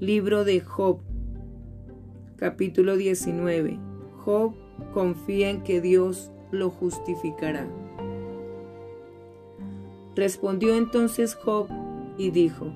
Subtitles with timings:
[0.00, 0.98] Libro de Job,
[2.34, 3.78] capítulo 19.
[4.24, 4.52] Job
[4.92, 7.68] confía en que Dios lo justificará.
[10.16, 11.68] Respondió entonces Job
[12.18, 12.72] y dijo,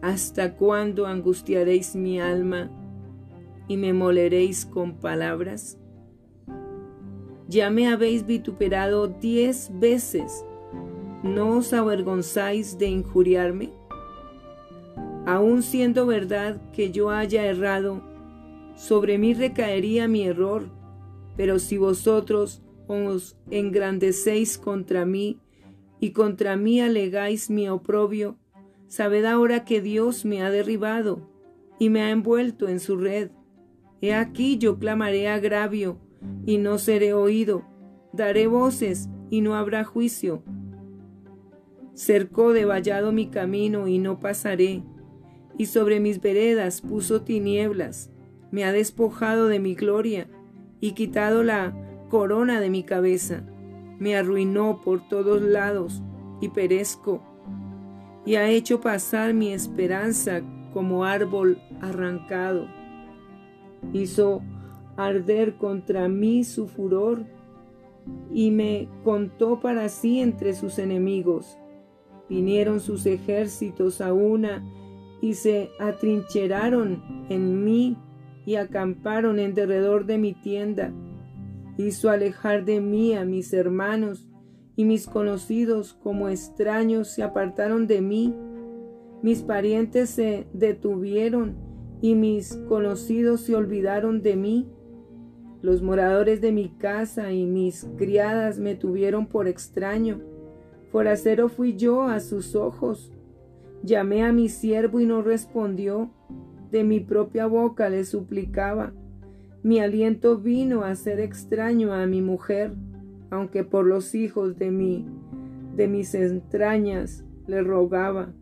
[0.00, 2.70] ¿Hasta cuándo angustiaréis mi alma
[3.66, 5.76] y me moleréis con palabras?
[7.48, 10.44] Ya me habéis vituperado diez veces.
[11.24, 13.81] ¿No os avergonzáis de injuriarme?
[15.24, 18.02] Aun siendo verdad que yo haya errado,
[18.74, 20.64] sobre mí recaería mi error,
[21.36, 25.38] pero si vosotros os engrandecéis contra mí
[26.00, 28.36] y contra mí alegáis mi oprobio,
[28.88, 31.30] sabed ahora que Dios me ha derribado
[31.78, 33.30] y me ha envuelto en su red.
[34.00, 35.98] He aquí yo clamaré agravio
[36.44, 37.62] y no seré oído,
[38.12, 40.42] daré voces y no habrá juicio.
[41.94, 44.82] Cercó de vallado mi camino y no pasaré,
[45.58, 48.10] y sobre mis veredas puso tinieblas,
[48.50, 50.28] me ha despojado de mi gloria
[50.80, 51.74] y quitado la
[52.08, 53.44] corona de mi cabeza,
[53.98, 56.02] me arruinó por todos lados
[56.40, 57.22] y perezco,
[58.26, 62.66] y ha hecho pasar mi esperanza como árbol arrancado.
[63.92, 64.42] Hizo
[64.96, 67.24] arder contra mí su furor
[68.32, 71.58] y me contó para sí entre sus enemigos.
[72.28, 74.64] Vinieron sus ejércitos a una
[75.22, 77.96] y se atrincheraron en mí
[78.44, 80.92] y acamparon en derredor de mi tienda.
[81.78, 84.28] Hizo alejar de mí a mis hermanos
[84.76, 88.34] y mis conocidos como extraños se apartaron de mí.
[89.22, 91.56] Mis parientes se detuvieron
[92.00, 94.68] y mis conocidos se olvidaron de mí.
[95.62, 100.20] Los moradores de mi casa y mis criadas me tuvieron por extraño.
[100.90, 103.12] Foracero fui yo a sus ojos.
[103.82, 106.10] Llamé a mi siervo y no respondió.
[106.70, 108.92] De mi propia boca le suplicaba.
[109.62, 112.74] Mi aliento vino a ser extraño a mi mujer,
[113.30, 115.06] aunque por los hijos de mí,
[115.76, 118.32] de mis entrañas, le rogaba.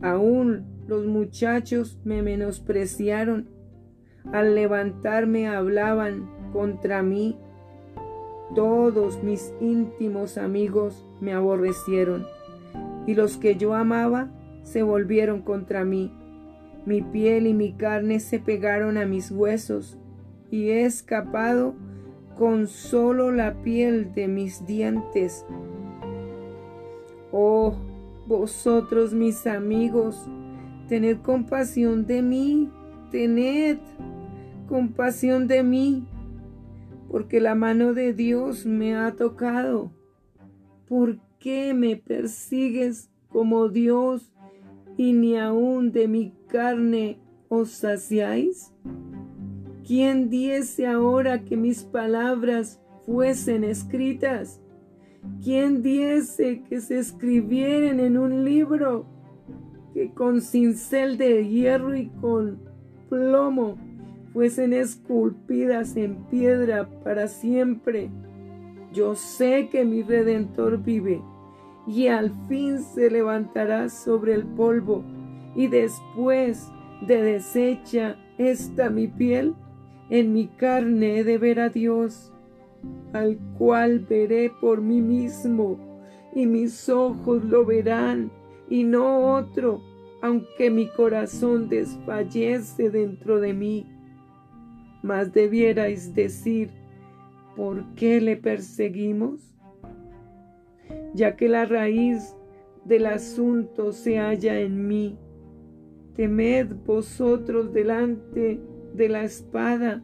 [0.00, 3.48] Aún los muchachos me menospreciaron.
[4.32, 7.36] Al levantarme hablaban contra mí.
[8.54, 12.26] Todos mis íntimos amigos me aborrecieron,
[13.06, 14.30] y los que yo amaba
[14.68, 16.12] se volvieron contra mí.
[16.84, 19.96] Mi piel y mi carne se pegaron a mis huesos,
[20.50, 21.74] y he escapado
[22.36, 25.44] con solo la piel de mis dientes.
[27.32, 27.74] Oh,
[28.26, 30.28] vosotros mis amigos,
[30.88, 32.70] tened compasión de mí,
[33.10, 33.78] tened
[34.68, 36.06] compasión de mí,
[37.10, 39.90] porque la mano de Dios me ha tocado.
[40.86, 44.32] ¿Por qué me persigues como Dios
[44.98, 48.74] y ni aun de mi carne os saciáis?
[49.86, 54.60] ¿Quién diese ahora que mis palabras fuesen escritas?
[55.42, 59.06] ¿Quién diese que se escribieran en un libro
[59.94, 62.60] que con cincel de hierro y con
[63.08, 63.78] plomo
[64.32, 68.10] fuesen esculpidas en piedra para siempre?
[68.92, 71.22] Yo sé que mi redentor vive
[71.88, 75.02] y al fin se levantará sobre el polvo,
[75.56, 76.70] y después
[77.06, 79.54] de deshecha esta mi piel,
[80.10, 82.32] en mi carne he de ver a Dios,
[83.14, 85.78] al cual veré por mí mismo,
[86.34, 88.30] y mis ojos lo verán,
[88.68, 89.80] y no otro,
[90.20, 93.86] aunque mi corazón desfallece dentro de mí.
[95.02, 96.70] Mas debierais decir,
[97.56, 99.57] ¿por qué le perseguimos?
[101.14, 102.36] Ya que la raíz
[102.84, 105.18] del asunto se halla en mí.
[106.14, 108.60] Temed vosotros delante
[108.94, 110.02] de la espada,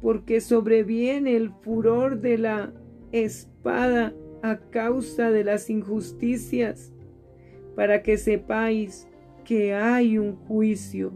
[0.00, 2.72] porque sobreviene el furor de la
[3.12, 6.92] espada a causa de las injusticias,
[7.76, 9.06] para que sepáis
[9.44, 11.12] que hay un juicio